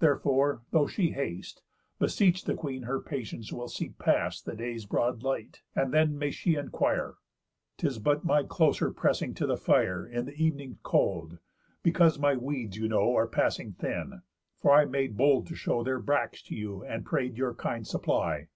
[0.00, 1.62] Therefore, though she haste,
[2.00, 6.32] Beseech the Queen her patience will see past The day's broad light, and then may
[6.32, 7.14] she enquire.
[7.76, 11.38] 'Tis but my closer pressing to the fire In th' ev'ning's cold,
[11.84, 14.22] because my weeds, you know, Are passing thin;
[14.60, 18.48] for I made bold to show Their bracks to you, and pray'd your kind supply."